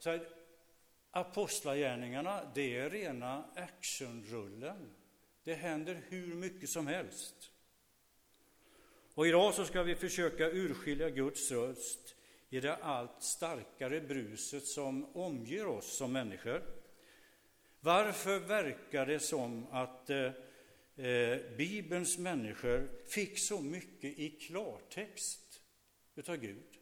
Så 0.00 0.10
här, 0.10 0.28
Apostlagärningarna, 1.10 2.50
det 2.54 2.76
är 2.76 2.90
rena 2.90 3.44
actionrullen. 3.54 4.94
Det 5.44 5.54
händer 5.54 6.02
hur 6.08 6.34
mycket 6.34 6.70
som 6.70 6.86
helst. 6.86 7.50
Och 9.14 9.26
idag 9.26 9.54
så 9.54 9.64
ska 9.64 9.82
vi 9.82 9.94
försöka 9.94 10.50
urskilja 10.50 11.10
Guds 11.10 11.50
röst 11.50 12.16
i 12.50 12.60
det 12.60 12.76
allt 12.76 13.22
starkare 13.22 14.00
bruset 14.00 14.66
som 14.66 15.16
omger 15.16 15.66
oss 15.66 15.96
som 15.96 16.12
människor. 16.12 16.62
Varför 17.80 18.38
verkar 18.38 19.06
det 19.06 19.20
som 19.20 19.66
att 19.70 20.10
eh, 20.10 20.32
eh, 21.06 21.38
Bibelns 21.56 22.18
människor 22.18 22.90
fick 23.06 23.38
så 23.38 23.60
mycket 23.60 24.18
i 24.18 24.30
klartext 24.30 25.60
utav 26.14 26.36
Gud? 26.36 26.78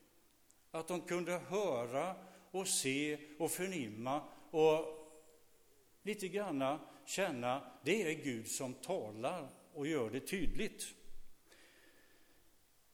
Att 0.70 0.88
de 0.88 1.00
kunde 1.00 1.32
höra 1.32 2.27
och 2.50 2.68
se 2.68 3.18
och 3.38 3.50
förnimma 3.50 4.22
och 4.50 4.84
lite 6.02 6.28
granna 6.28 6.80
känna, 7.06 7.62
det 7.84 8.02
är 8.02 8.24
Gud 8.24 8.48
som 8.48 8.74
talar 8.74 9.48
och 9.72 9.86
gör 9.86 10.10
det 10.10 10.20
tydligt. 10.20 10.94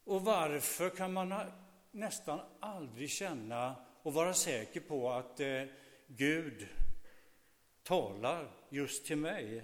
Och 0.03 0.21
varför 0.21 0.89
kan 0.89 1.13
man 1.13 1.33
nästan 1.91 2.39
aldrig 2.59 3.09
känna 3.09 3.75
och 4.03 4.13
vara 4.13 4.33
säker 4.33 4.79
på 4.79 5.11
att 5.11 5.39
eh, 5.39 5.63
Gud 6.07 6.67
talar 7.83 8.51
just 8.69 9.05
till 9.05 9.17
mig? 9.17 9.63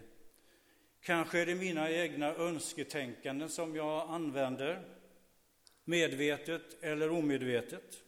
Kanske 1.01 1.39
är 1.39 1.45
det 1.45 1.55
mina 1.55 1.91
egna 1.91 2.35
önsketänkanden 2.35 3.49
som 3.49 3.75
jag 3.75 4.09
använder, 4.09 4.85
medvetet 5.83 6.83
eller 6.83 7.09
omedvetet. 7.09 8.03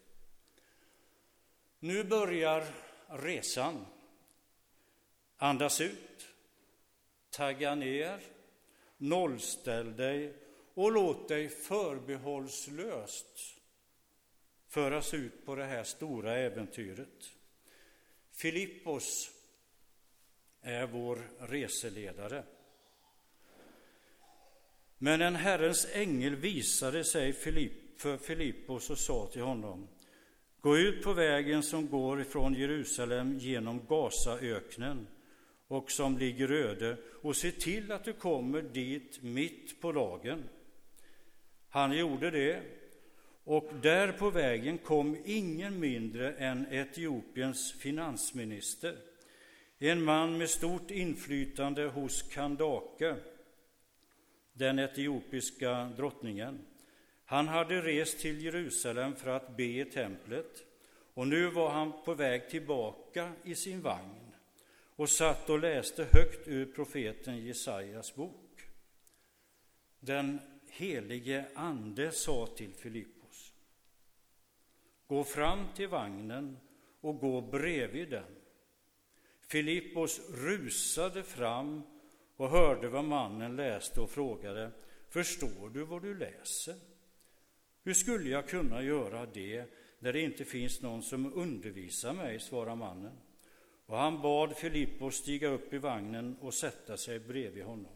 Nu 1.84 2.04
börjar 2.04 2.64
resan. 3.08 3.86
Andas 5.38 5.82
ut, 5.82 6.28
tagga 7.30 7.76
ner, 7.76 8.20
nollställ 8.98 9.96
dig 9.96 10.34
och 10.74 10.92
låt 10.92 11.28
dig 11.28 11.50
förbehållslöst 11.50 13.62
föras 14.68 15.14
ut 15.14 15.46
på 15.46 15.56
det 15.56 15.66
här 15.66 15.84
stora 15.84 16.38
äventyret. 16.38 17.34
Filippos 18.32 19.32
är 20.62 20.88
vår 20.88 21.30
reseledare. 21.40 22.44
Men 24.98 25.22
en 25.22 25.36
Herrens 25.36 25.88
ängel 25.94 26.36
visade 26.36 27.04
sig 27.04 27.34
för 27.98 28.18
Filippos 28.18 28.90
och 28.90 29.00
sa 29.00 29.28
till 29.28 29.42
honom 29.42 29.88
Gå 30.64 30.78
ut 30.78 31.04
på 31.04 31.14
vägen 31.14 31.64
som 31.64 31.90
går 31.90 32.22
ifrån 32.22 32.54
Jerusalem 32.54 33.38
genom 33.38 33.86
Gazaöknen 33.88 35.08
och 35.68 35.92
som 35.92 36.18
ligger 36.18 36.52
öde 36.52 36.98
och 37.22 37.36
se 37.36 37.52
till 37.52 37.92
att 37.92 38.04
du 38.04 38.14
kommer 38.14 38.62
dit 38.62 39.24
mitt 39.24 39.82
på 39.82 39.92
dagen. 39.92 40.44
Han 41.70 41.98
gjorde 41.98 42.32
det 42.32 42.62
och 43.44 43.70
där 43.82 44.12
på 44.12 44.30
vägen 44.30 44.78
kom 44.78 45.18
ingen 45.26 45.80
mindre 45.80 46.34
än 46.34 46.68
Etiopiens 46.72 47.74
finansminister, 47.74 48.98
en 49.80 50.04
man 50.04 50.38
med 50.38 50.50
stort 50.50 50.92
inflytande 50.92 51.84
hos 51.84 52.22
Kandake, 52.22 53.16
den 54.54 54.80
etiopiska 54.80 55.92
drottningen. 55.98 56.60
Han 57.26 57.48
hade 57.48 57.82
rest 57.82 58.20
till 58.20 58.46
Jerusalem 58.46 59.16
för 59.16 59.30
att 59.30 59.58
be 59.58 59.64
i 59.64 59.86
templet 59.86 60.66
och 61.14 61.28
nu 61.28 61.48
var 61.48 61.70
han 61.70 62.04
på 62.06 62.14
väg 62.14 62.50
tillbaka 62.50 63.32
i 63.44 63.56
sin 63.56 63.82
vagn 63.82 64.34
och 64.96 65.10
satt 65.10 65.50
och 65.50 65.60
läste 65.60 66.04
högt 66.04 66.48
ur 66.48 66.66
profeten 66.66 67.38
Jesajas 67.38 68.16
bok. 68.16 68.62
Den 70.00 70.40
helige 70.70 71.46
Ande 71.56 72.12
sa 72.12 72.48
till 72.48 72.74
Filippos. 72.74 73.54
Gå 75.08 75.24
fram 75.24 75.68
till 75.76 75.88
vagnen 75.88 76.58
och 77.02 77.20
gå 77.20 77.42
bredvid 77.42 78.10
den. 78.10 78.36
Filippos 79.42 80.22
rusade 80.30 81.24
fram 81.24 81.84
och 82.36 82.50
hörde 82.50 82.90
vad 82.90 83.04
mannen 83.04 83.56
läste 83.56 84.02
och 84.02 84.10
frågade 84.10 84.72
Förstår 85.10 85.70
du 85.70 85.84
vad 85.84 86.02
du 86.02 86.18
läser? 86.18 86.76
Hur 87.84 87.94
skulle 87.94 88.30
jag 88.30 88.48
kunna 88.48 88.84
göra 88.84 89.26
det 89.26 89.66
när 90.00 90.14
det 90.14 90.22
inte 90.22 90.46
finns 90.46 90.82
någon 90.82 91.04
som 91.04 91.34
undervisar 91.34 92.14
mig, 92.14 92.40
svarade 92.40 92.76
mannen. 92.76 93.18
Och 93.86 93.98
han 93.98 94.22
bad 94.22 94.58
Filippos 94.58 95.16
stiga 95.16 95.48
upp 95.48 95.74
i 95.74 95.78
vagnen 95.78 96.38
och 96.42 96.54
sätta 96.54 96.98
sig 96.98 97.20
bredvid 97.20 97.64
honom. 97.64 97.92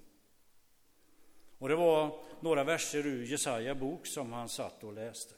Och 1.58 1.70
det 1.70 1.76
var 1.76 2.20
några 2.40 2.64
verser 2.64 3.08
ur 3.08 3.26
Jesaja 3.26 3.76
bok 3.76 4.06
som 4.08 4.34
han 4.34 4.50
satt 4.50 4.84
och 4.84 4.94
läste. 4.94 5.36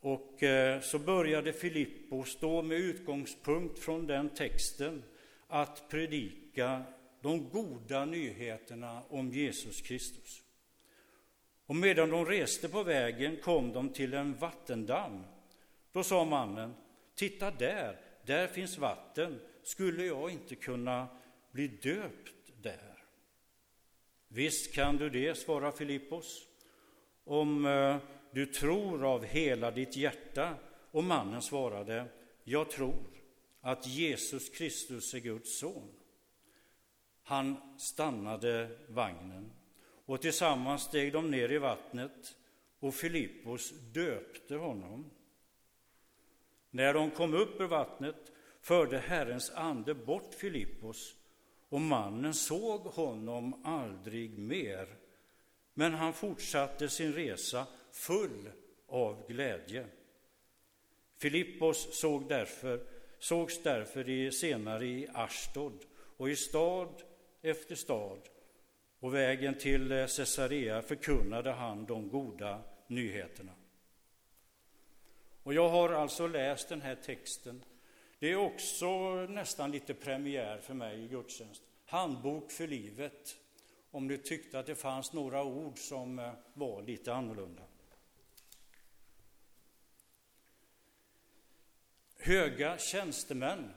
Och 0.00 0.42
eh, 0.42 0.80
så 0.80 0.98
började 0.98 1.52
Filippos 1.52 2.38
då 2.40 2.62
med 2.62 2.78
utgångspunkt 2.78 3.78
från 3.78 4.06
den 4.06 4.28
texten 4.28 5.02
att 5.46 5.88
predika 5.88 6.82
de 7.22 7.48
goda 7.48 8.04
nyheterna 8.04 9.02
om 9.08 9.32
Jesus 9.32 9.80
Kristus. 9.80 10.42
Och 11.70 11.76
medan 11.76 12.10
de 12.10 12.26
reste 12.26 12.68
på 12.68 12.82
vägen 12.82 13.36
kom 13.36 13.72
de 13.72 13.88
till 13.88 14.14
en 14.14 14.34
vattendamm. 14.34 15.24
Då 15.92 16.02
sa 16.02 16.24
mannen, 16.24 16.74
titta 17.14 17.50
där, 17.50 18.00
där 18.26 18.46
finns 18.46 18.78
vatten, 18.78 19.40
skulle 19.62 20.04
jag 20.04 20.30
inte 20.30 20.54
kunna 20.54 21.08
bli 21.52 21.68
döpt 21.68 22.52
där? 22.62 23.04
Visst 24.28 24.74
kan 24.74 24.96
du 24.96 25.10
det, 25.10 25.34
svarade 25.34 25.76
Filippos, 25.76 26.46
om 27.24 27.66
eh, 27.66 27.96
du 28.30 28.46
tror 28.46 29.04
av 29.04 29.24
hela 29.24 29.70
ditt 29.70 29.96
hjärta. 29.96 30.54
Och 30.90 31.04
mannen 31.04 31.42
svarade, 31.42 32.06
jag 32.44 32.70
tror 32.70 33.06
att 33.60 33.86
Jesus 33.86 34.48
Kristus 34.48 35.14
är 35.14 35.18
Guds 35.18 35.58
son. 35.58 35.92
Han 37.22 37.78
stannade 37.78 38.78
vagnen 38.88 39.50
och 40.10 40.20
tillsammans 40.20 40.82
steg 40.82 41.12
de 41.12 41.30
ner 41.30 41.52
i 41.52 41.58
vattnet 41.58 42.36
och 42.80 42.94
Filippos 42.94 43.72
döpte 43.92 44.54
honom. 44.54 45.10
När 46.70 46.94
de 46.94 47.10
kom 47.10 47.34
upp 47.34 47.60
ur 47.60 47.66
vattnet 47.66 48.32
förde 48.60 48.98
Herrens 48.98 49.50
ande 49.50 49.94
bort 49.94 50.34
Filippos 50.34 51.14
och 51.68 51.80
mannen 51.80 52.34
såg 52.34 52.80
honom 52.80 53.64
aldrig 53.64 54.38
mer. 54.38 54.88
Men 55.74 55.94
han 55.94 56.12
fortsatte 56.12 56.88
sin 56.88 57.12
resa 57.12 57.66
full 57.92 58.50
av 58.88 59.26
glädje. 59.28 59.86
Filippos 61.18 62.00
såg 62.00 62.28
därför, 62.28 62.86
sågs 63.18 63.62
därför 63.62 64.08
i, 64.08 64.32
senare 64.32 64.86
i 64.86 65.08
Ashtod 65.14 65.84
och 66.16 66.30
i 66.30 66.36
stad 66.36 67.02
efter 67.42 67.74
stad 67.74 68.20
och 69.00 69.14
vägen 69.14 69.54
till 69.54 69.92
eh, 69.92 70.06
Caesarea 70.06 70.82
förkunnade 70.82 71.52
han 71.52 71.86
de 71.86 72.08
goda 72.08 72.62
nyheterna. 72.86 73.52
Och 75.42 75.54
jag 75.54 75.68
har 75.68 75.88
alltså 75.88 76.26
läst 76.26 76.68
den 76.68 76.82
här 76.82 76.94
texten. 76.94 77.64
Det 78.18 78.32
är 78.32 78.36
också 78.36 79.14
nästan 79.14 79.70
lite 79.70 79.94
premiär 79.94 80.58
för 80.58 80.74
mig 80.74 81.04
i 81.04 81.08
gudstjänst. 81.08 81.62
Handbok 81.86 82.50
för 82.50 82.66
livet, 82.66 83.36
om 83.90 84.08
du 84.08 84.16
tyckte 84.16 84.58
att 84.58 84.66
det 84.66 84.74
fanns 84.74 85.12
några 85.12 85.44
ord 85.44 85.78
som 85.78 86.18
eh, 86.18 86.32
var 86.54 86.82
lite 86.82 87.14
annorlunda. 87.14 87.62
Höga 92.18 92.78
tjänstemän 92.78 93.74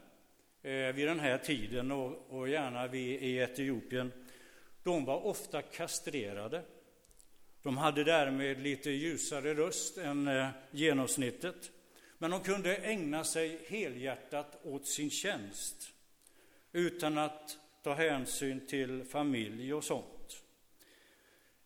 eh, 0.62 0.72
vid 0.72 1.08
den 1.08 1.20
här 1.20 1.38
tiden 1.38 1.92
och, 1.92 2.40
och 2.40 2.50
gärna 2.50 2.88
vid, 2.88 3.22
i 3.22 3.38
Etiopien 3.38 4.12
de 4.84 5.06
var 5.06 5.26
ofta 5.26 5.62
kastrerade. 5.62 6.62
De 7.62 7.78
hade 7.78 8.04
därmed 8.04 8.60
lite 8.60 8.92
ljusare 8.92 9.54
röst 9.54 9.98
än 9.98 10.28
eh, 10.28 10.48
genomsnittet. 10.72 11.72
Men 12.18 12.32
de 12.32 12.40
kunde 12.40 12.76
ägna 12.76 13.24
sig 13.24 13.60
helhjärtat 13.68 14.60
åt 14.64 14.88
sin 14.88 15.10
tjänst 15.10 15.94
utan 16.72 17.18
att 17.18 17.58
ta 17.84 17.94
hänsyn 17.94 18.68
till 18.68 19.04
familj 19.04 19.74
och 19.74 19.84
sånt. 19.84 20.44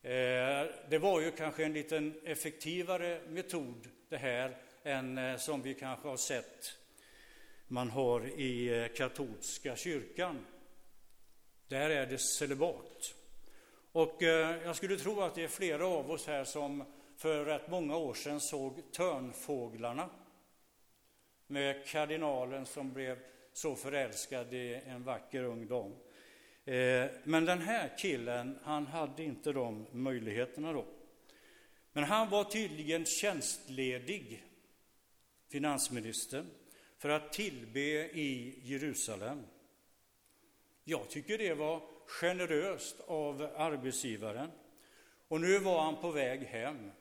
Eh, 0.02 0.66
det 0.90 1.00
var 1.02 1.22
ju 1.22 1.31
kanske 1.31 1.66
en 1.66 1.74
liten 1.74 2.22
effektivare 2.24 3.22
metod 3.30 3.88
det 4.10 4.18
här 4.18 4.58
än 4.84 5.18
eh, 5.18 5.38
som 5.38 5.62
vi 5.62 5.74
kanske 5.74 6.08
har 6.08 6.18
sett 6.18 6.78
man 7.68 7.90
har 7.90 8.28
i 8.28 8.90
katolska 8.96 9.75
kyrkan 9.75 10.46
där 11.68 11.90
är 11.90 12.06
det 12.06 12.18
celibat. 12.18 13.14
Och 13.92 14.24
eh, 14.24 14.64
jag 14.64 14.75
skulle 14.75 14.98
tro 14.98 15.22
att 15.22 15.36
det 15.36 15.44
är 15.44 15.48
flera 15.48 15.88
av 15.88 16.12
oss 16.12 16.28
här 16.28 16.44
som 16.44 16.84
för 17.18 17.46
rätt 17.46 17.69
många 17.69 17.98
år 17.98 18.14
sedan 18.14 18.40
såg 18.40 18.92
Törnfåglarna. 18.92 20.10
med 21.48 21.86
kardinalen 21.86 22.66
som 22.66 22.94
blev 22.94 23.19
så 23.54 23.75
förälskad 23.75 24.54
i 24.54 24.81
en 24.86 25.04
vacker 25.04 25.44
ung 25.44 25.68
dam. 25.68 25.92
Eh, 26.66 27.06
men 27.24 27.46
den 27.46 27.62
här 27.62 27.98
killen, 27.98 28.60
han 28.64 28.88
hade 28.88 29.24
inte 29.24 29.52
de 29.52 29.88
möjligheterna 29.92 30.74
då. 30.74 30.86
Men 31.94 32.04
han 32.04 32.30
var 32.30 32.44
tydligen 32.44 33.06
tjänstledig, 33.06 34.44
finansministern, 35.52 36.46
för 36.98 37.10
att 37.10 37.34
tillbe 37.34 37.80
i 37.80 38.60
Jerusalem. 38.64 39.44
Jag 40.89 41.10
tycker 41.10 41.38
det 41.38 41.54
var 41.54 41.81
generöst 42.06 43.00
av 43.07 43.50
arbetsgivaren. 43.57 44.51
Och 45.28 45.42
nu 45.42 45.60
var 45.60 45.81
han 45.81 45.95
på 45.95 46.12
väg 46.12 46.42
hem 46.42 46.92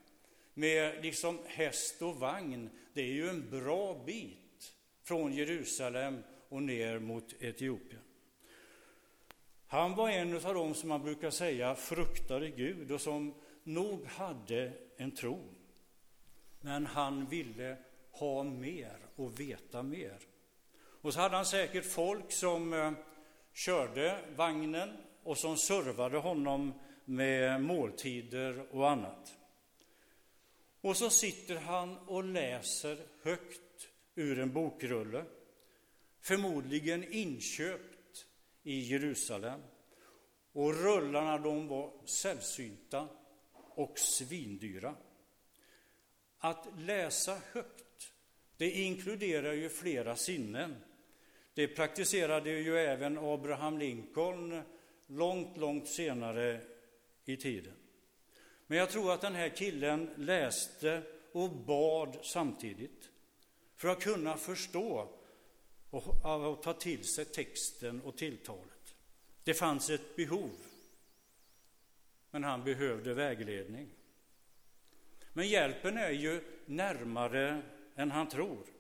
med 0.55 1.03
liksom 1.03 1.39
häst 1.47 2.03
och 2.03 2.17
vagn. 2.17 2.71
Det 2.93 3.01
är 3.01 3.13
ju 3.13 3.29
en 3.29 3.51
bra 3.51 4.03
bit 4.07 4.75
från 5.03 5.33
Jerusalem 5.33 6.23
och 6.49 6.63
ner 6.63 6.99
mot 6.99 7.35
Etiopien. 7.41 8.01
Han 9.67 9.95
var 9.95 10.11
en 10.11 10.35
av 10.35 10.55
dem 10.55 10.75
som 10.75 10.89
man 10.89 11.03
brukar 11.03 11.31
säga 11.31 11.75
fruktade 11.75 12.51
Gud 12.51 12.91
och 12.91 13.01
som 13.01 13.35
nog 13.63 14.07
hade 14.07 14.73
en 14.97 15.11
tro. 15.11 15.55
Men 16.61 16.87
han 16.87 17.27
ville 17.27 17.77
ha 18.11 18.43
mer 18.43 18.99
och 19.17 19.41
veta 19.41 19.83
mer. 19.83 20.19
Och 20.79 21.15
så 21.15 21.21
hade 21.21 21.37
han 21.37 21.47
säkert 21.47 21.85
folk 21.85 22.33
som 22.33 22.73
eh, 22.73 22.93
körde 23.57 24.19
vagnen 24.37 24.97
och 25.23 25.39
som 25.39 25.57
servade 25.57 26.19
honom 26.19 26.73
med 27.05 27.63
måltider 27.63 28.67
och 28.71 28.91
annat. 28.91 29.39
Och 30.81 30.97
så 30.97 31.11
sitter 31.11 31.57
han 31.57 31.99
och 31.99 32.25
läser 32.25 32.99
högt 33.23 33.89
ur 34.15 34.39
en 34.39 34.53
bokrulle, 34.53 35.25
förmodligen 36.21 37.13
inköpt 37.13 38.27
i 38.63 38.79
Jerusalem. 38.79 39.61
Och 40.53 40.75
rullarna 40.75 41.39
de 41.39 41.69
var 41.69 41.93
sällsynta 42.05 43.09
och 43.53 43.99
svindyra. 43.99 44.95
Att 46.39 46.67
läsa 46.79 47.41
högt, 47.53 48.13
det 48.57 48.71
inkluderar 48.71 49.53
ju 49.53 49.69
flera 49.69 50.17
sinnen. 50.17 50.77
Det 51.57 51.69
praktiserade 51.69 52.51
ju 52.51 52.79
även 52.79 53.19
Abraham 53.19 53.79
Lincoln 53.79 54.63
långt, 55.07 55.57
långt 55.57 55.89
senare 55.89 56.61
i 57.25 57.37
tiden. 57.37 57.73
Men 58.67 58.79
jag 58.79 58.91
tror 58.91 59.13
att 59.13 59.21
den 59.21 59.35
här 59.35 59.49
killen 59.49 60.11
läste 60.17 61.03
och 61.33 61.51
bad 61.51 62.19
samtidigt 62.23 63.11
för 63.77 63.89
att 63.89 64.01
kunna 64.01 64.37
förstå 64.37 65.09
och, 65.91 66.63
ta 66.63 66.73
till 66.73 67.05
sig 67.05 67.25
texten 67.25 68.01
och 68.01 68.17
tilltalet. 68.17 68.95
Det 69.45 69.55
fanns 69.55 69.91
ett 69.91 70.17
behov, 70.17 70.51
men 72.31 72.45
han 72.45 72.65
behövde 72.65 73.15
vägledning. 73.15 73.89
Men 75.33 75.49
hjälpen 75.49 75.99
är 75.99 76.11
ju 76.11 76.43
närmare 76.67 77.63
än 77.95 78.11
han 78.11 78.29
tror. 78.29 78.76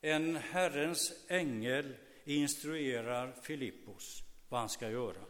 En 0.00 0.36
Herrens 0.36 1.12
ängel 1.28 1.96
instruerar 2.24 3.32
Filippos 3.42 4.22
vad 4.48 4.60
han 4.60 4.68
ska 4.68 4.90
göra. 4.90 5.24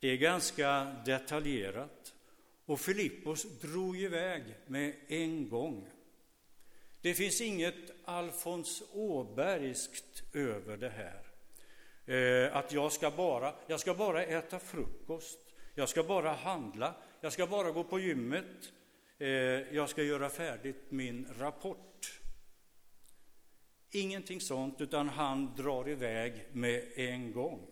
Det 0.00 0.08
är 0.08 0.16
ganska 0.16 0.96
detaljerat 1.04 2.14
och 2.66 2.80
Filippos 2.80 3.60
drog 3.60 3.96
iväg 3.96 4.42
med 4.66 4.94
en 5.08 5.48
gång. 5.48 5.88
Det 7.00 7.14
finns 7.14 7.40
inget 7.40 7.74
Alfons 8.04 8.82
Åbergskt 8.92 10.34
över 10.34 10.76
det 10.76 10.90
här. 10.90 11.22
Eh, 12.14 12.56
att 12.56 12.72
jag 12.72 12.92
ska, 12.92 13.10
bara, 13.10 13.54
jag 13.66 13.80
ska 13.80 13.94
bara 13.94 14.24
äta 14.24 14.58
frukost, 14.58 15.38
jag 15.74 15.88
ska 15.88 16.02
bara 16.02 16.32
handla, 16.32 16.94
jag 17.20 17.32
ska 17.32 17.46
bara 17.46 17.70
gå 17.70 17.84
på 17.84 18.00
gymmet, 18.00 18.72
eh, 19.18 19.28
jag 19.28 19.88
ska 19.88 20.02
göra 20.02 20.30
färdigt 20.30 20.84
min 20.88 21.26
rapport. 21.38 22.20
Ingenting 23.90 24.40
sånt, 24.40 24.80
utan 24.80 25.08
han 25.08 25.54
drar 25.56 25.88
iväg 25.88 26.44
med 26.52 26.84
en 26.94 27.32
gång. 27.32 27.66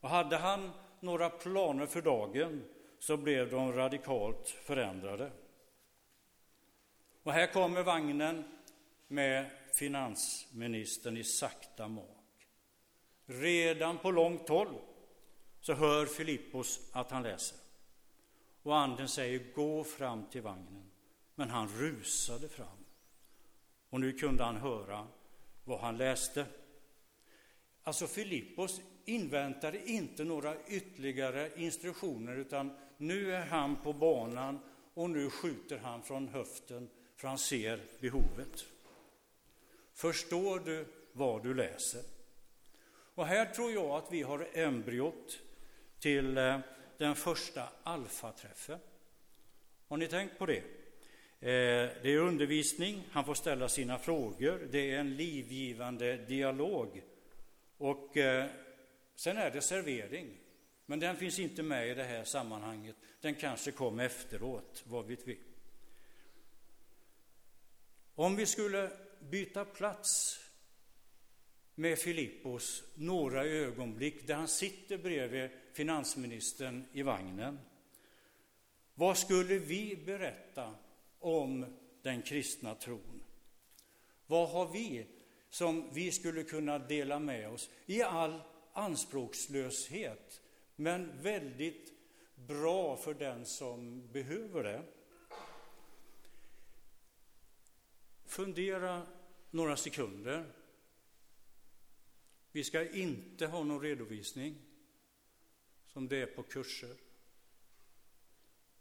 Och 0.00 0.08
hade 0.08 0.36
han 0.36 0.70
några 1.00 1.30
planer 1.30 1.86
för 1.86 2.02
dagen 2.02 2.64
så 2.98 3.16
blev 3.16 3.50
de 3.50 3.72
radikalt 3.72 4.48
förändrade. 4.48 5.32
Och 7.22 7.32
här 7.32 7.52
kommer 7.52 7.82
vagnen 7.82 8.44
med 9.08 9.50
finansministern 9.74 11.16
i 11.16 11.24
sakta 11.24 11.88
mak. 11.88 12.46
Redan 13.26 13.98
på 13.98 14.10
långt 14.10 14.48
håll 14.48 14.78
så 15.60 15.72
hör 15.72 16.06
Filippos 16.06 16.80
att 16.92 17.10
han 17.10 17.22
läser. 17.22 17.58
Och 18.62 18.78
anden 18.78 19.08
säger 19.08 19.52
gå 19.54 19.84
fram 19.84 20.26
till 20.30 20.42
vagnen. 20.42 20.90
Men 21.34 21.50
han 21.50 21.68
rusade 21.68 22.48
fram. 22.48 22.84
Och 23.90 24.00
nu 24.00 24.12
kunde 24.12 24.44
han 24.44 24.56
höra 24.56 25.06
vad 25.64 25.80
han 25.80 25.96
läste. 25.96 26.46
Alltså 27.82 28.06
Filippos 28.06 28.80
inväntade 29.04 29.90
inte 29.90 30.24
några 30.24 30.54
ytterligare 30.66 31.50
instruktioner 31.56 32.36
utan 32.36 32.76
nu 32.96 33.34
är 33.34 33.46
han 33.46 33.76
på 33.76 33.92
banan 33.92 34.58
och 34.94 35.10
nu 35.10 35.30
skjuter 35.30 35.78
han 35.78 36.02
från 36.02 36.28
höften 36.28 36.90
för 37.16 37.28
han 37.28 37.38
ser 37.38 37.80
behovet. 38.00 38.64
Förstår 39.94 40.60
du 40.60 40.86
vad 41.12 41.42
du 41.42 41.54
läser? 41.54 42.02
Och 43.14 43.26
här 43.26 43.46
tror 43.46 43.72
jag 43.72 43.90
att 43.90 44.12
vi 44.12 44.22
har 44.22 44.48
embryot 44.52 45.38
till 45.98 46.38
eh, 46.38 46.58
den 46.98 47.14
första 47.14 47.68
alfaträffen. 47.82 48.78
Har 49.88 49.96
ni 49.96 50.08
tänkt 50.08 50.38
på 50.38 50.46
det? 50.46 50.62
Eh, 51.40 51.48
det 52.02 52.04
är 52.04 52.18
undervisning, 52.18 53.02
han 53.10 53.24
får 53.24 53.34
ställa 53.34 53.68
sina 53.68 53.98
frågor, 53.98 54.68
det 54.70 54.90
är 54.90 54.98
en 54.98 55.16
livgivande 55.16 56.16
dialog. 56.16 57.02
Och 57.76 58.16
eh, 58.16 58.46
sen 59.14 59.36
är 59.36 59.50
det 59.50 59.62
servering. 59.62 60.38
Men 60.86 61.00
den 61.00 61.16
finns 61.16 61.38
inte 61.38 61.62
med 61.62 61.88
i 61.88 61.94
det 61.94 62.04
här 62.04 62.24
sammanhanget. 62.24 62.96
Den 63.20 63.34
kanske 63.34 63.72
kom 63.72 64.00
efteråt, 64.00 64.82
vad 64.86 65.06
vet 65.06 65.28
vi? 65.28 65.38
Om 68.14 68.36
vi 68.36 68.46
skulle 68.46 68.90
byta 69.20 69.64
plats 69.64 70.40
med 71.74 71.98
Filippos 71.98 72.82
några 72.94 73.44
ögonblick 73.44 74.26
där 74.26 74.34
han 74.34 74.48
sitter 74.48 74.98
bredvid 74.98 75.50
finansministern 75.72 76.84
i 76.92 77.02
vagnen. 77.02 77.58
Vad 78.94 79.18
skulle 79.18 79.58
vi 79.58 79.96
berätta 79.96 80.74
om 81.24 81.66
den 82.02 82.22
kristna 82.22 82.74
tron? 82.74 83.22
Vad 84.26 84.48
har 84.48 84.72
vi 84.72 85.06
som 85.50 85.94
vi 85.94 86.12
skulle 86.12 86.42
kunna 86.42 86.78
dela 86.78 87.18
med 87.18 87.48
oss 87.48 87.70
i 87.86 88.02
all 88.02 88.42
anspråkslöshet, 88.72 90.42
men 90.76 91.22
väldigt 91.22 91.92
bra 92.34 92.96
för 92.96 93.14
den 93.14 93.46
som 93.46 94.08
behöver 94.12 94.62
det? 94.62 94.82
Fundera 98.24 99.06
några 99.50 99.76
sekunder. 99.76 100.52
Vi 102.52 102.64
ska 102.64 102.90
inte 102.90 103.46
ha 103.46 103.64
någon 103.64 103.80
redovisning 103.80 104.56
som 105.86 106.08
det 106.08 106.16
är 106.16 106.26
på 106.26 106.42
kurser. 106.42 106.96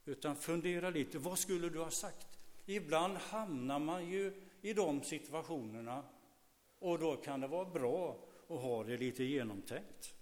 Utan 0.05 0.35
fundera 0.35 0.89
lite, 0.89 1.17
vad 1.17 1.39
skulle 1.39 1.69
du 1.69 1.79
ha 1.79 1.91
sagt? 1.91 2.32
Ibland 2.65 3.17
hamnar 3.17 3.79
man 3.79 4.09
ju 4.09 4.33
i 4.61 4.73
de 4.73 5.03
situationerna 5.03 6.03
och 6.79 6.99
då 6.99 7.15
kan 7.15 7.41
det 7.41 7.47
vara 7.47 7.65
bra 7.65 8.19
att 8.47 8.61
ha 8.61 8.83
det 8.83 8.97
lite 8.97 9.23
genomtänkt. 9.23 10.13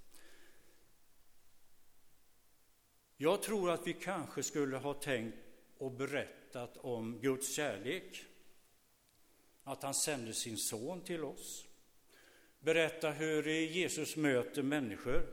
Jag 3.18 3.42
tror 3.42 3.72
att 3.72 3.88
vi 3.88 3.94
kanske 3.94 4.44
skulle 4.44 4.78
ha 4.78 4.94
tänkt 4.94 5.38
och 5.78 5.92
berättat 5.92 6.78
om 6.78 7.20
Guds 7.22 7.56
kärlek 7.56 8.26
att 9.64 9.84
han 9.84 9.94
sände 9.94 10.34
sin 10.34 10.58
son 10.58 11.02
till 11.02 11.24
oss. 11.24 11.68
Berätta 12.60 13.12
hur 13.12 13.48
Jesus 13.48 14.16
möter 14.16 14.64
människor. 14.64 15.26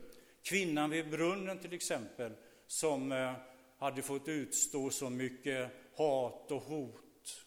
Kvinnan 0.42 0.90
vid 0.90 1.10
brunnen 1.10 1.58
till 1.58 1.72
exempel, 1.72 2.32
som 2.66 3.12
eh, 3.12 3.32
hade 3.78 4.02
fått 4.02 4.28
utstå 4.28 4.90
så 4.90 5.10
mycket 5.10 5.72
hat 5.98 6.50
och 6.50 6.62
hot 6.62 7.46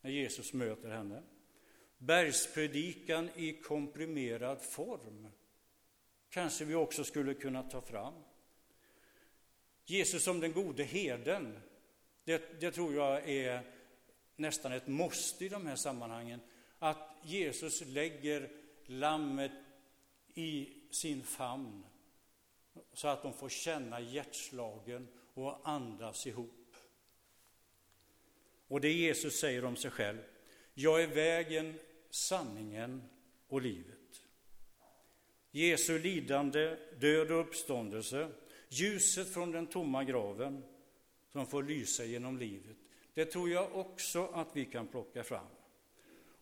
när 0.00 0.10
Jesus 0.10 0.52
möter 0.52 0.90
henne. 0.90 1.22
Bergspredikan 1.98 3.30
i 3.36 3.52
komprimerad 3.52 4.62
form 4.62 5.28
kanske 6.30 6.64
vi 6.64 6.74
också 6.74 7.04
skulle 7.04 7.34
kunna 7.34 7.62
ta 7.62 7.80
fram. 7.80 8.14
Jesus 9.84 10.24
som 10.24 10.40
den 10.40 10.52
gode 10.52 10.84
herden, 10.84 11.60
det, 12.24 12.60
det 12.60 12.70
tror 12.70 12.94
jag 12.94 13.28
är 13.28 13.60
nästan 14.36 14.72
ett 14.72 14.86
måste 14.86 15.44
i 15.44 15.48
de 15.48 15.66
här 15.66 15.76
sammanhangen, 15.76 16.40
att 16.78 17.16
Jesus 17.22 17.80
lägger 17.86 18.50
lammet 18.86 19.52
i 20.34 20.68
sin 20.90 21.22
famn 21.22 21.84
så 22.92 23.08
att 23.08 23.22
de 23.22 23.32
får 23.32 23.48
känna 23.48 24.00
hjärtslagen 24.00 25.08
och 25.34 25.68
andas 25.68 26.26
ihop. 26.26 26.57
Och 28.68 28.80
det 28.80 28.92
Jesus 28.92 29.40
säger 29.40 29.64
om 29.64 29.76
sig 29.76 29.90
själv, 29.90 30.18
jag 30.74 31.02
är 31.02 31.06
vägen, 31.06 31.74
sanningen 32.10 33.02
och 33.48 33.62
livet. 33.62 33.94
Jesu 35.50 35.98
lidande, 35.98 36.76
död 37.00 37.30
och 37.30 37.40
uppståndelse, 37.40 38.28
ljuset 38.68 39.28
från 39.34 39.52
den 39.52 39.66
tomma 39.66 40.04
graven 40.04 40.62
som 41.32 41.46
får 41.46 41.62
lysa 41.62 42.04
genom 42.04 42.38
livet. 42.38 42.76
Det 43.14 43.24
tror 43.24 43.50
jag 43.50 43.76
också 43.76 44.26
att 44.26 44.48
vi 44.52 44.64
kan 44.64 44.86
plocka 44.86 45.24
fram. 45.24 45.46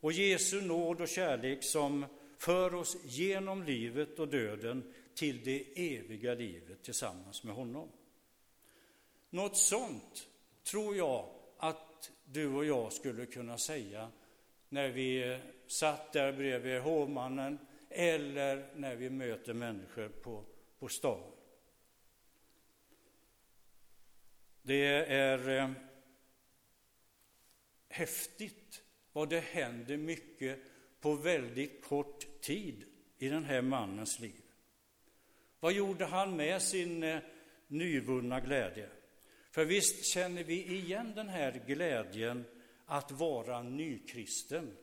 Och 0.00 0.12
Jesu 0.12 0.61
nåd 0.61 1.00
och 1.00 1.09
kärlek 1.09 1.64
som 1.64 2.06
för 2.38 2.75
oss 2.75 2.97
genom 3.04 3.62
livet 3.62 4.18
och 4.18 4.28
döden 4.28 4.95
till 5.14 5.45
det 5.45 5.97
eviga 5.97 6.35
livet 6.35 6.83
tillsammans 6.83 7.45
med 7.45 7.54
honom. 7.54 7.88
Något 9.30 9.56
sånt 9.56 10.28
tror 10.64 10.97
jag 10.97 11.28
att 11.59 11.85
du 12.24 12.48
och 12.48 12.64
jag 12.64 12.92
skulle 12.92 13.26
kunna 13.26 13.58
säga 13.58 14.10
när 14.68 14.88
vi 14.88 15.32
eh, 15.32 15.38
satt 15.66 16.12
där 16.12 16.32
bredvid 16.32 16.80
hovmannen 16.80 17.58
eller 17.90 18.70
när 18.74 18.96
vi 18.96 19.10
möter 19.10 19.54
människor 19.54 20.08
på, 20.08 20.44
på 20.78 20.88
stan. 20.88 21.32
Det 24.62 24.84
är 25.06 25.48
eh, 25.48 25.70
häftigt 27.88 28.82
vad 29.12 29.28
det 29.28 29.40
händer 29.40 29.96
mycket 29.96 30.58
på 31.00 31.14
väldigt 31.14 31.84
kort 31.84 32.40
tid 32.40 32.84
i 33.18 33.28
den 33.28 33.44
här 33.44 33.62
mannens 33.62 34.20
liv. 34.20 34.42
Vad 35.60 35.72
gjorde 35.72 36.04
han 36.04 36.36
med 36.36 36.62
sin 36.62 37.02
eh, 37.02 37.18
nyvunna 37.66 38.40
glädje? 38.40 38.88
För 39.56 39.64
visst 39.64 40.04
känner 40.04 40.44
vi 40.44 40.64
igen 40.64 41.12
den 41.14 41.28
här 41.28 41.62
glädjen 41.66 42.44
att 42.86 43.10
vara 43.10 43.62
nykristen. 43.62 44.76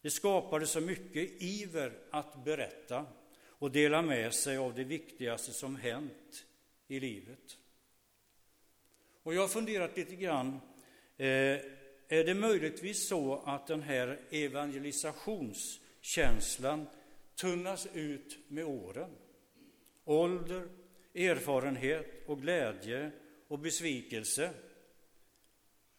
Det 0.00 0.10
skapade 0.10 0.66
så 0.66 0.80
mycket 0.80 1.42
iver 1.42 1.92
att 2.10 2.44
berätta 2.44 3.06
och 3.46 3.70
dela 3.70 4.02
med 4.02 4.34
sig 4.34 4.56
av 4.56 4.74
det 4.74 4.84
viktigaste 4.84 5.52
som 5.52 5.76
hänt 5.76 6.46
i 6.88 7.00
livet. 7.00 7.58
Och 9.22 9.34
jag 9.34 9.40
har 9.40 9.48
funderat 9.48 9.96
lite 9.96 10.16
grann, 10.16 10.60
eh, 11.16 11.58
är 12.08 12.24
det 12.24 12.34
möjligtvis 12.34 13.08
så 13.08 13.42
att 13.46 13.66
den 13.66 13.82
här 13.82 14.20
evangelisationskänslan 14.30 16.86
tunnas 17.34 17.88
ut 17.94 18.38
med 18.48 18.64
åren? 18.64 19.10
Ålder, 20.04 20.68
erfarenhet 21.14 22.06
och 22.26 22.42
glädje 22.42 23.10
och 23.48 23.58
besvikelse 23.58 24.50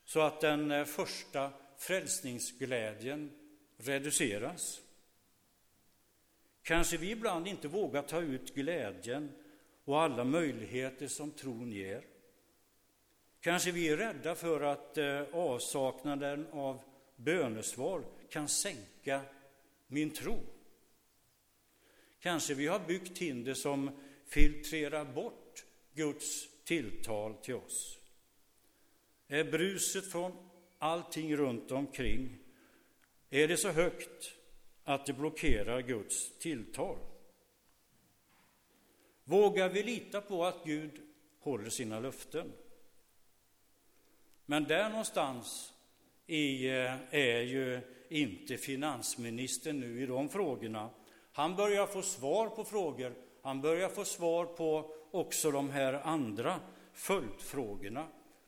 så 0.06 0.20
att 0.22 0.42
den 0.42 0.72
eh, 0.72 0.86
första 0.86 1.52
frälsningsglädjen 1.78 3.32
reduceras. 3.78 4.82
Kanske 6.62 6.98
vi 6.98 7.12
ibland 7.12 7.48
inte 7.48 7.68
vågar 7.68 8.02
ta 8.02 8.22
ut 8.22 8.56
glädjen 8.56 9.32
och 9.84 10.02
alla 10.02 10.24
möjligheter 10.24 11.08
som 11.08 11.32
tron 11.32 11.72
ger. 11.72 12.04
Kanske 13.40 13.72
vi 13.72 13.90
är 13.90 13.98
rädda 13.98 14.36
för 14.36 14.62
att 14.62 14.98
eh, 14.98 15.22
avsaknaden 15.34 16.48
av 16.52 16.80
bönesvar 17.16 18.04
kan 18.30 18.48
sänka 18.48 19.22
min 19.88 20.10
tro. 20.10 20.40
Kanske 22.20 22.54
vi 22.54 22.68
har 22.68 22.80
byggt 22.80 23.18
hinder 23.18 23.54
som 23.54 23.92
filtrerar 24.36 25.06
bort 25.06 25.66
Guds 25.94 26.48
tilltal 26.64 27.34
till 27.34 27.56
oss. 27.56 28.00
Är 29.28 29.44
bruset 29.44 30.12
från 30.12 30.32
allting 30.80 31.36
runt 31.36 31.72
omkring 31.72 32.38
är 33.30 33.48
det 33.48 33.58
så 33.58 33.70
högt 33.70 34.32
att 34.84 35.06
det 35.06 35.14
blockerar 35.14 35.82
Guds 35.82 36.38
tilltal? 36.38 36.98
Vågar 39.24 39.70
vi 39.70 39.84
lita 39.84 40.22
på 40.22 40.46
att 40.46 40.66
Gud 40.66 41.02
håller 41.40 41.70
sina 41.70 42.00
löften? 42.00 42.52
Men 44.46 44.64
där 44.64 44.90
någonstans 44.90 45.74
i, 46.28 46.68
eh, 46.68 46.94
är 47.12 47.42
ju 47.42 47.82
inte 48.10 48.58
finansministern 48.58 49.80
nu 49.80 50.02
i 50.02 50.06
de 50.06 50.30
frågorna. 50.30 50.90
Han 51.32 51.56
börjar 51.56 51.88
få 51.88 52.02
svar 52.02 52.50
på 52.50 52.66
frågor. 52.66 53.25
Han 53.46 53.62
börjar 53.62 53.90
få 53.90 54.06
svar 54.06 54.46
på 54.46 54.92
också 55.12 55.52
de 55.52 55.70
här 55.70 55.94
andra 55.94 56.60
följdfrågorna. 56.94 58.08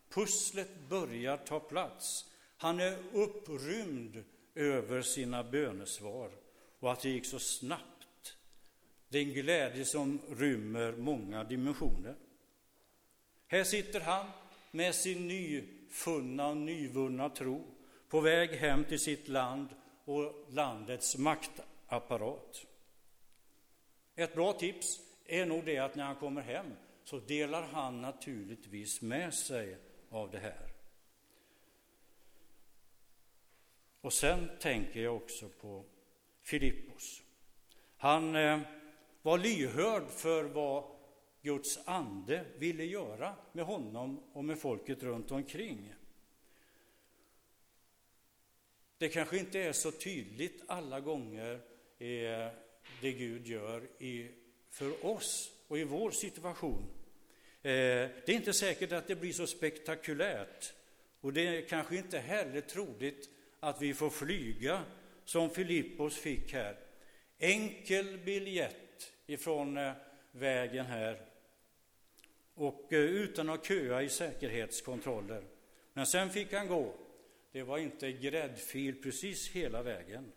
Pusslet 0.10 0.70
börjar 0.90 1.38
ta 1.38 1.60
plats. 1.60 2.26
Han 2.58 2.80
är 2.80 2.98
upprymd 3.14 4.24
över 4.56 5.02
sina 5.02 5.44
bönesvar 5.44 6.32
och 6.80 6.92
att 6.92 7.02
det 7.02 7.10
gick 7.10 7.26
så 7.26 7.40
snabbt. 7.40 8.38
Det 9.10 9.18
är 9.18 9.24
en 9.24 9.34
glädje 9.34 9.86
som 9.86 10.20
rymmer 10.38 10.92
många 10.92 11.44
dimensioner. 11.44 12.16
Här 13.48 13.64
sitter 13.64 14.00
han 14.00 14.26
med 14.72 14.96
sin 14.96 15.28
nyfunna 15.28 16.48
och 16.48 16.58
nyvunna 16.58 17.30
tro 17.30 17.64
på 18.10 18.20
väg 18.20 18.50
hem 18.50 18.84
till 18.84 19.00
sitt 19.00 19.28
land 19.28 19.68
och 20.06 20.46
landets 20.50 21.18
maktapparat. 21.18 22.66
Ett 24.20 24.34
bra 24.34 24.54
tips 24.54 25.00
är 25.26 25.46
nog 25.46 25.66
det 25.66 25.78
att 25.78 25.96
när 25.96 26.04
han 26.04 26.16
kommer 26.16 26.42
hem 26.42 26.74
så 27.04 27.20
delar 27.20 27.62
han 27.62 28.02
naturligtvis 28.02 29.02
med 29.02 29.34
sig 29.34 29.78
av 30.10 30.32
det 30.32 30.40
här. 30.40 30.74
Och 34.02 34.14
sen 34.14 34.50
tänker 34.60 35.00
jag 35.00 35.16
också 35.16 35.50
på 35.50 35.86
Filippos. 36.42 37.24
Han 37.98 38.36
eh, 38.36 38.60
var 39.22 39.38
lyhörd 39.38 40.08
för 40.10 40.44
vad 40.44 40.84
Guds 41.42 41.80
ande 41.86 42.46
ville 42.58 42.84
göra 42.84 43.36
med 43.52 43.66
honom 43.66 44.24
och 44.34 44.46
med 44.46 44.60
folket 44.60 45.04
runt 45.04 45.32
omkring. 45.32 45.94
Det 48.98 49.10
kanske 49.10 49.38
inte 49.38 49.60
är 49.60 49.74
så 49.74 49.92
tydligt 49.92 50.64
alla 50.68 51.00
gånger 51.00 51.62
eh, 52.00 52.67
det 53.02 53.12
Gud 53.12 53.48
gör 53.48 53.82
i, 54.00 54.28
för 54.70 55.06
oss 55.06 55.52
och 55.68 55.80
i 55.80 55.84
vår 55.84 56.12
situation. 56.12 56.88
Eh, 57.62 57.72
det 58.26 58.30
är 58.30 58.36
inte 58.36 58.54
säkert 58.54 58.92
att 58.92 59.08
det 59.08 59.16
blir 59.16 59.34
så 59.34 59.48
spektakulärt 59.48 60.74
och 61.22 61.34
det 61.34 61.48
är 61.48 61.62
kanske 61.62 61.96
inte 61.96 62.20
heller 62.20 62.62
troligt 62.62 63.30
att 63.60 63.82
vi 63.82 63.94
får 63.94 64.10
flyga 64.10 64.84
som 65.26 65.50
Filippos 65.50 66.18
fick 66.18 66.54
här. 66.54 66.78
Enkel 67.40 68.18
biljett 68.18 69.14
ifrån 69.28 69.78
eh, 69.78 69.92
vägen 70.32 70.86
här 70.86 71.22
och 72.54 72.94
eh, 72.94 73.00
utan 73.00 73.50
att 73.50 73.66
köa 73.66 74.04
i 74.04 74.10
säkerhetskontroller. 74.10 75.44
Men 75.94 76.06
sen 76.06 76.30
fick 76.30 76.54
han 76.54 76.68
gå. 76.68 76.94
Det 77.52 77.64
var 77.64 77.78
inte 77.78 78.12
gräddfil 78.12 79.02
precis 79.02 79.50
hela 79.50 79.84
vägen. 79.84 80.32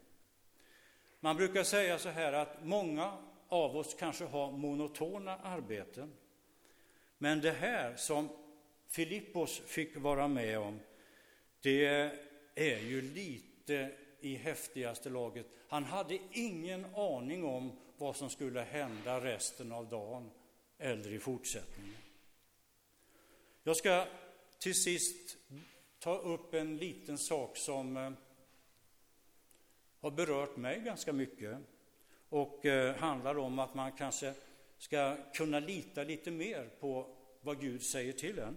Man 1.20 1.36
brukar 1.36 1.64
säga 1.64 1.98
så 1.98 2.08
här 2.08 2.32
att 2.32 2.64
många 2.64 3.18
av 3.48 3.76
oss 3.76 3.96
kanske 3.98 4.24
har 4.24 4.52
monotona 4.52 5.36
arbeten. 5.36 6.12
Men 7.18 7.40
det 7.40 7.50
här 7.50 7.96
som 7.96 8.28
Filippos 8.88 9.62
fick 9.66 9.96
vara 9.96 10.28
med 10.28 10.58
om, 10.58 10.80
det 11.60 12.10
är 12.54 12.78
ju 12.78 13.02
lite 13.02 13.92
i 14.20 14.34
häftigaste 14.34 15.10
laget. 15.10 15.46
Han 15.68 15.84
hade 15.84 16.18
ingen 16.32 16.94
aning 16.94 17.44
om 17.44 17.72
vad 17.96 18.16
som 18.16 18.30
skulle 18.30 18.60
hända 18.60 19.24
resten 19.24 19.72
av 19.72 19.88
dagen 19.88 20.30
eller 20.78 21.12
i 21.12 21.18
fortsättningen. 21.18 21.96
Jag 23.62 23.76
ska 23.76 24.06
till 24.58 24.82
sist 24.82 25.36
ta 25.98 26.18
upp 26.18 26.54
en 26.54 26.76
liten 26.76 27.18
sak 27.18 27.56
som 27.56 27.96
eh, 27.96 28.10
har 30.00 30.10
berört 30.10 30.56
mig 30.56 30.80
ganska 30.80 31.12
mycket 31.12 31.58
och 32.28 32.66
eh, 32.66 32.96
handlar 32.96 33.38
om 33.38 33.58
att 33.58 33.74
man 33.74 33.92
kanske 33.92 34.34
ska 34.78 35.16
kunna 35.34 35.60
lita 35.60 36.02
lite 36.02 36.30
mer 36.30 36.70
på 36.80 37.16
vad 37.40 37.60
Gud 37.60 37.82
säger 37.82 38.12
till 38.12 38.38
en. 38.38 38.56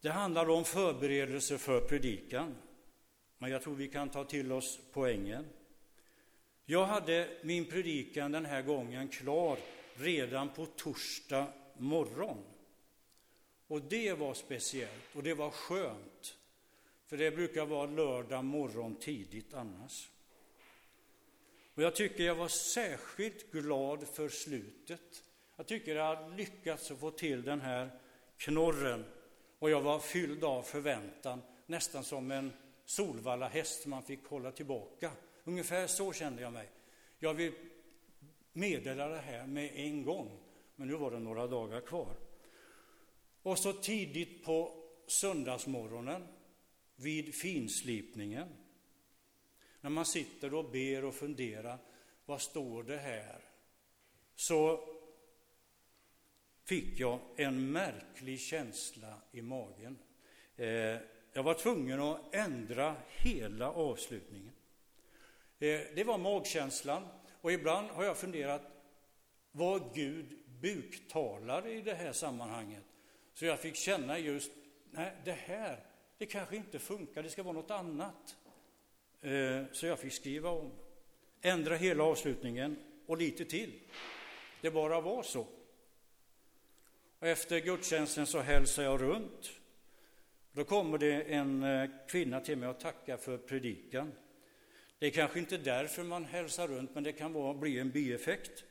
Det 0.00 0.10
handlar 0.10 0.50
om 0.50 0.64
förberedelser 0.64 1.56
för 1.56 1.80
predikan, 1.80 2.54
men 3.38 3.50
jag 3.50 3.62
tror 3.62 3.74
vi 3.74 3.88
kan 3.88 4.08
ta 4.08 4.24
till 4.24 4.52
oss 4.52 4.78
poängen. 4.92 5.44
Jag 6.64 6.86
hade 6.86 7.28
min 7.42 7.64
predikan 7.64 8.32
den 8.32 8.44
här 8.44 8.62
gången 8.62 9.08
klar 9.08 9.58
redan 9.94 10.48
på 10.48 10.66
torsdag 10.66 11.46
morgon. 11.76 12.38
Och 13.66 13.82
det 13.82 14.12
var 14.12 14.34
speciellt 14.34 15.16
och 15.16 15.22
det 15.22 15.34
var 15.34 15.50
skönt 15.50 16.36
för 17.12 17.16
det 17.16 17.30
brukar 17.30 17.66
vara 17.66 17.86
lördag 17.86 18.44
morgon 18.44 18.94
tidigt 18.94 19.54
annars. 19.54 20.10
Och 21.74 21.82
jag 21.82 21.96
tycker 21.96 22.24
jag 22.24 22.34
var 22.34 22.48
särskilt 22.48 23.52
glad 23.52 24.08
för 24.08 24.28
slutet. 24.28 25.24
Jag 25.56 25.66
tycker 25.66 25.94
jag 25.96 26.16
hade 26.16 26.36
lyckats 26.36 26.90
att 26.90 26.98
få 26.98 27.10
till 27.10 27.42
den 27.42 27.60
här 27.60 27.90
knorren 28.36 29.04
och 29.58 29.70
jag 29.70 29.80
var 29.80 29.98
fylld 29.98 30.44
av 30.44 30.62
förväntan, 30.62 31.42
nästan 31.66 32.04
som 32.04 32.30
en 32.30 32.52
Solvalla 32.84 33.48
häst 33.48 33.86
man 33.86 34.02
fick 34.02 34.26
hålla 34.26 34.52
tillbaka. 34.52 35.10
Ungefär 35.44 35.86
så 35.86 36.12
kände 36.12 36.42
jag 36.42 36.52
mig. 36.52 36.70
Jag 37.18 37.34
vill 37.34 37.52
meddela 38.52 39.08
det 39.08 39.18
här 39.20 39.46
med 39.46 39.70
en 39.74 40.02
gång, 40.02 40.38
men 40.76 40.88
nu 40.88 40.94
var 40.94 41.10
det 41.10 41.18
några 41.18 41.46
dagar 41.46 41.80
kvar. 41.80 42.14
Och 43.42 43.58
så 43.58 43.72
tidigt 43.72 44.44
på 44.44 44.84
söndagsmorgonen 45.06 46.26
vid 47.02 47.34
finslipningen, 47.34 48.48
när 49.80 49.90
man 49.90 50.06
sitter 50.06 50.54
och 50.54 50.70
ber 50.70 51.04
och 51.04 51.14
funderar, 51.14 51.78
vad 52.24 52.40
står 52.40 52.82
det 52.82 52.98
här? 52.98 53.44
Så 54.34 54.88
fick 56.64 57.00
jag 57.00 57.20
en 57.36 57.72
märklig 57.72 58.40
känsla 58.40 59.14
i 59.32 59.42
magen. 59.42 59.98
Eh, 60.56 60.66
jag 61.32 61.42
var 61.42 61.54
tvungen 61.54 62.00
att 62.00 62.34
ändra 62.34 62.96
hela 63.08 63.72
avslutningen. 63.72 64.52
Eh, 65.58 65.80
det 65.94 66.04
var 66.06 66.18
magkänslan 66.18 67.08
och 67.40 67.52
ibland 67.52 67.90
har 67.90 68.04
jag 68.04 68.16
funderat 68.16 68.62
vad 69.52 69.94
Gud 69.94 70.38
buktalar 70.60 71.66
i 71.66 71.82
det 71.82 71.94
här 71.94 72.12
sammanhanget. 72.12 72.84
Så 73.34 73.44
jag 73.44 73.60
fick 73.60 73.76
känna 73.76 74.18
just, 74.18 74.52
nej 74.90 75.12
det 75.24 75.32
här, 75.32 75.84
det 76.22 76.26
kanske 76.26 76.56
inte 76.56 76.78
funkar, 76.78 77.22
det 77.22 77.30
ska 77.30 77.42
vara 77.42 77.54
något 77.54 77.70
annat. 77.70 78.36
Eh, 79.20 79.62
så 79.72 79.86
jag 79.86 79.98
fick 79.98 80.12
skriva 80.12 80.50
om, 80.50 80.70
ändra 81.40 81.76
hela 81.76 82.04
avslutningen 82.04 82.76
och 83.06 83.18
lite 83.18 83.44
till. 83.44 83.80
Det 84.60 84.70
bara 84.70 85.00
var 85.00 85.22
så. 85.22 85.46
Och 87.18 87.26
efter 87.26 87.60
gudstjänsten 87.60 88.26
så 88.26 88.40
hälsar 88.40 88.82
jag 88.82 89.02
runt. 89.02 89.50
Då 90.52 90.64
kommer 90.64 90.98
det 90.98 91.22
en 91.22 91.62
eh, 91.62 91.90
kvinna 92.08 92.40
till 92.40 92.58
mig 92.58 92.68
och 92.68 92.80
tackar 92.80 93.16
för 93.16 93.38
predikan. 93.38 94.12
Det 94.98 95.06
är 95.06 95.10
kanske 95.10 95.38
inte 95.38 95.58
därför 95.58 96.02
man 96.02 96.24
hälsar 96.24 96.68
runt, 96.68 96.94
men 96.94 97.04
det 97.04 97.12
kan 97.12 97.32
vara, 97.32 97.54
bli 97.54 97.78
en 97.78 97.90
bieffekt. 97.90 98.64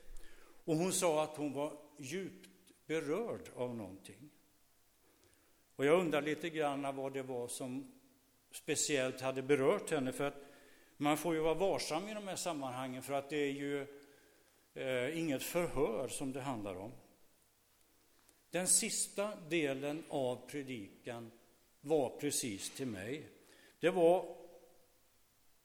Och 0.65 0.75
hon 0.75 0.93
sa 0.93 1.23
att 1.23 1.37
hon 1.37 1.53
var 1.53 1.77
djupt 1.97 2.49
berörd 2.87 3.49
av 3.55 3.75
någonting. 3.75 4.30
Och 5.81 5.87
jag 5.87 5.99
undrar 5.99 6.21
lite 6.21 6.49
grann 6.49 6.95
vad 6.95 7.13
det 7.13 7.21
var 7.21 7.47
som 7.47 7.91
speciellt 8.51 9.21
hade 9.21 9.41
berört 9.41 9.91
henne, 9.91 10.11
för 10.11 10.23
att 10.23 10.45
man 10.97 11.17
får 11.17 11.33
ju 11.33 11.39
vara 11.39 11.53
varsam 11.53 12.07
i 12.07 12.13
de 12.13 12.27
här 12.27 12.35
sammanhangen, 12.35 13.03
för 13.03 13.13
att 13.13 13.29
det 13.29 13.37
är 13.37 13.51
ju 13.51 13.87
eh, 14.73 15.19
inget 15.19 15.43
förhör 15.43 16.07
som 16.07 16.31
det 16.31 16.41
handlar 16.41 16.75
om. 16.75 16.91
Den 18.49 18.67
sista 18.67 19.35
delen 19.49 20.03
av 20.09 20.49
predikan 20.49 21.31
var 21.81 22.09
precis 22.19 22.69
till 22.69 22.87
mig. 22.87 23.27
Det 23.79 23.89
var, 23.89 24.35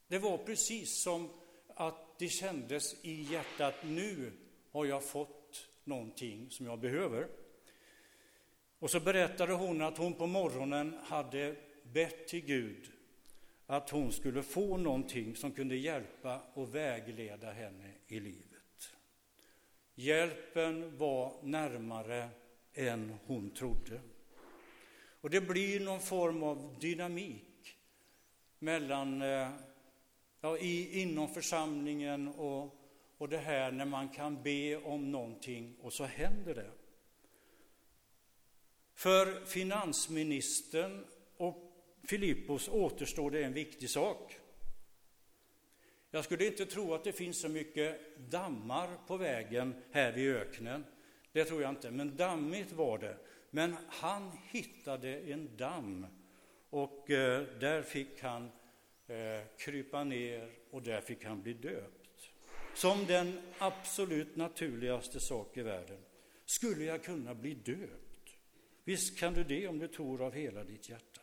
det 0.07 0.19
var 0.19 0.37
precis 0.37 1.03
som 1.03 1.29
att 1.67 2.19
det 2.19 2.29
kändes 2.29 3.05
i 3.05 3.21
hjärtat, 3.21 3.75
nu 3.83 4.31
har 4.71 4.85
jag 4.85 5.03
fått 5.03 5.69
någonting 5.83 6.51
som 6.51 6.65
jag 6.65 6.79
behöver. 6.79 7.27
Och 8.79 8.89
så 8.89 8.99
berättade 8.99 9.53
hon 9.53 9.81
att 9.81 9.97
hon 9.97 10.13
på 10.13 10.27
morgonen 10.27 10.97
hade 11.03 11.55
bett 11.83 12.27
till 12.27 12.45
Gud 12.45 12.91
att 13.65 13.89
hon 13.89 14.11
skulle 14.11 14.43
få 14.43 14.77
någonting 14.77 15.35
som 15.35 15.51
kunde 15.51 15.75
hjälpa 15.75 16.41
och 16.53 16.75
vägleda 16.75 17.51
henne 17.51 17.91
i 18.07 18.19
livet. 18.19 18.95
Hjälpen 19.95 20.97
var 20.97 21.33
närmare 21.43 22.29
än 22.73 23.15
hon 23.25 23.49
trodde. 23.49 23.99
Och 25.21 25.29
det 25.29 25.41
blir 25.41 25.79
någon 25.79 25.99
form 25.99 26.43
av 26.43 26.75
dynamik 26.79 27.77
mellan, 28.59 29.21
eh, 29.21 29.49
ja, 30.41 30.57
i, 30.57 31.01
inom 31.01 31.27
församlingen 31.27 32.27
och, 32.27 32.75
och 33.17 33.29
det 33.29 33.37
här 33.37 33.71
när 33.71 33.85
man 33.85 34.09
kan 34.09 34.43
be 34.43 34.77
om 34.77 35.11
någonting 35.11 35.75
och 35.81 35.93
så 35.93 36.03
händer 36.03 36.55
det. 36.55 36.71
För 38.97 39.45
finansministern 39.45 41.05
och 41.37 41.71
Filippos 42.03 42.69
återstår 42.69 43.31
det 43.31 43.43
en 43.43 43.53
viktig 43.53 43.89
sak. 43.89 44.39
Jag 46.11 46.25
skulle 46.25 46.45
inte 46.45 46.65
tro 46.65 46.93
att 46.93 47.03
det 47.03 47.11
finns 47.11 47.41
så 47.41 47.49
mycket 47.49 48.17
dammar 48.17 48.89
på 49.07 49.17
vägen 49.17 49.75
här 49.91 50.11
vid 50.11 50.35
öknen. 50.35 50.85
Det 51.31 51.45
tror 51.45 51.61
jag 51.61 51.69
inte, 51.69 51.91
men 51.91 52.15
dammigt 52.15 52.71
var 52.71 52.97
det. 52.97 53.17
Men 53.49 53.75
han 53.89 54.31
hittade 54.51 55.19
en 55.19 55.57
damm 55.57 56.05
och 56.69 57.09
eh, 57.09 57.45
där 57.59 57.81
fick 57.81 58.21
han 58.21 58.51
eh, 59.07 59.47
krypa 59.57 60.03
ner 60.03 60.51
och 60.71 60.81
där 60.81 61.01
fick 61.01 61.25
han 61.25 61.41
bli 61.41 61.53
döpt. 61.53 62.31
Som 62.73 63.05
den 63.05 63.39
absolut 63.57 64.35
naturligaste 64.35 65.19
sak 65.19 65.57
i 65.57 65.61
världen. 65.61 65.99
Skulle 66.45 66.83
jag 66.83 67.03
kunna 67.03 67.35
bli 67.35 67.53
döpt? 67.53 68.06
Visst 68.87 69.17
kan 69.17 69.33
du 69.33 69.43
det 69.43 69.67
om 69.67 69.79
du 69.79 69.87
tror 69.87 70.21
av 70.21 70.33
hela 70.33 70.63
ditt 70.63 70.89
hjärta. 70.89 71.21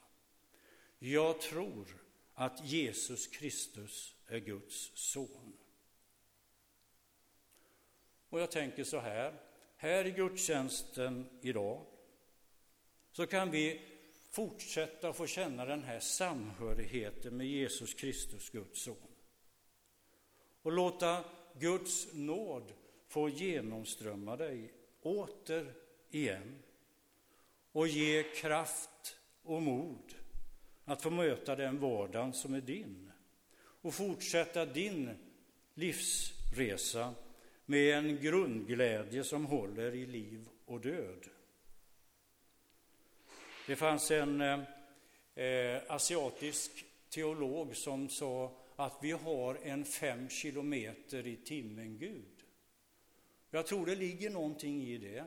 Jag 0.99 1.41
tror 1.41 1.87
att 2.35 2.65
Jesus 2.65 3.27
Kristus 3.27 4.15
är 4.27 4.39
Guds 4.39 4.91
son. 4.95 5.53
Och 8.29 8.41
jag 8.41 8.51
tänker 8.51 8.85
så 8.85 8.99
här, 8.99 9.41
här 9.77 10.05
i 10.05 10.11
gudstjänsten 10.11 11.27
idag 11.41 11.87
så 13.13 13.27
kan 13.27 13.51
vi 13.51 13.81
fortsätta 14.31 15.13
få 15.13 15.27
känna 15.27 15.65
den 15.65 15.83
här 15.83 16.01
samhörigheten 16.01 17.37
med 17.37 17.47
Jesus 17.47 17.95
Kristus, 17.95 18.51
Guds 18.51 18.83
son. 18.83 19.15
Och 20.63 20.73
låta 20.73 21.25
Guds 21.59 22.09
nåd 22.13 22.73
få 23.09 23.29
genomströmma 23.29 24.37
dig 24.37 24.73
åter 25.03 25.75
igen 26.11 26.63
och 27.75 27.89
ge 27.89 28.23
kraft 28.23 29.17
och 29.43 29.63
mod 29.63 30.15
att 30.85 31.03
få 31.03 31.11
möta 31.11 31.57
den 31.57 31.79
vardagen 31.79 32.33
som 32.33 32.55
är 32.55 32.61
din 32.61 33.13
och 33.57 33.95
fortsätta 33.95 34.67
din 34.67 35.11
livsresa 35.75 37.15
med 37.67 37.99
en 37.99 38.17
grundglädje 38.17 39.25
som 39.25 39.47
håller 39.47 39.95
i 39.95 40.07
liv 40.07 40.49
och 40.65 40.81
död. 40.81 41.29
Det 43.67 43.77
fanns 43.77 44.11
en 44.11 44.41
eh, 44.41 45.83
asiatisk 45.89 46.85
teolog 47.09 47.77
som 47.77 48.09
sa 48.09 48.57
att 48.77 48.99
vi 49.03 49.11
har 49.11 49.59
en 49.63 49.85
fem 49.85 50.29
kilometer 50.29 51.27
i 51.27 51.37
timmen 51.37 51.99
Gud. 51.99 52.45
Jag 53.51 53.67
tror 53.67 53.87
det 53.87 53.95
ligger 53.95 54.31
någonting 54.31 54.83
i 54.83 54.99
det, 54.99 55.25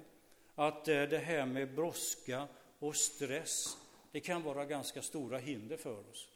att 0.58 0.88
eh, 0.88 1.04
det 1.04 1.18
här 1.18 1.46
med 1.46 1.76
brådska 1.76 2.48
och 2.80 2.96
stress, 2.96 3.78
det 4.12 4.20
kan 4.20 4.44
vara 4.44 4.66
ganska 4.66 5.02
stora 5.02 5.38
hinder 5.38 5.78
för 5.78 6.10
oss. 6.10 6.30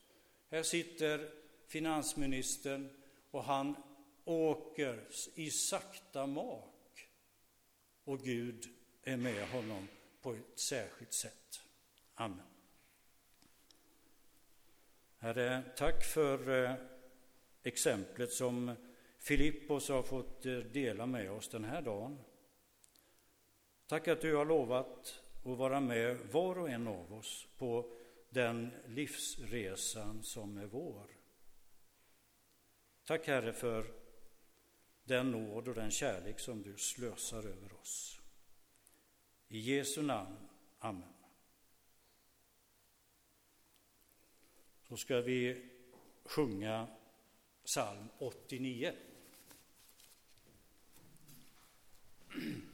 Här 0.52 0.64
sitter 0.64 1.32
finansministern 1.68 2.90
och 3.32 3.44
han 3.44 3.76
åker 4.26 5.08
i 5.36 5.52
sakta 5.52 6.28
mak 6.28 7.10
och 8.04 8.20
Gud 8.20 8.66
är 9.04 9.18
med 9.18 9.48
honom 9.48 9.88
på 10.22 10.34
ett 10.34 10.60
särskilt 10.60 11.14
sätt. 11.14 11.62
Amen. 12.16 12.46
Herre, 15.18 15.64
tack 15.76 16.04
för 16.04 16.64
eh, 16.64 16.74
exemplet 17.64 18.32
som 18.32 18.76
Filippos 19.20 19.90
har 19.90 20.04
fått 20.04 20.46
eh, 20.46 20.58
dela 20.58 21.06
med 21.06 21.32
oss 21.32 21.50
den 21.50 21.64
här 21.64 21.82
dagen. 21.82 22.20
Tack 23.92 24.08
att 24.08 24.22
du 24.22 24.36
har 24.36 24.46
lovat 24.46 25.22
att 25.44 25.58
vara 25.58 25.80
med 25.80 26.18
var 26.18 26.58
och 26.58 26.70
en 26.70 26.88
av 26.88 27.14
oss 27.14 27.48
på 27.58 27.92
den 28.30 28.72
livsresan 28.86 30.24
som 30.24 30.58
är 30.58 30.66
vår. 30.66 31.08
Tack 33.06 33.28
Herre 33.28 33.54
för 33.54 33.94
den 35.04 35.32
nåd 35.32 35.68
och 35.68 35.76
den 35.76 35.92
kärlek 35.92 36.40
som 36.40 36.62
du 36.62 36.78
slösar 36.78 37.44
över 37.44 37.74
oss. 37.74 38.20
I 39.48 39.60
Jesu 39.60 40.02
namn. 40.02 40.38
Amen. 40.80 41.14
Så 44.88 44.98
ska 44.98 45.22
vi 45.22 45.70
sjunga 46.24 46.88
psalm 47.64 48.08
89. 48.20 48.94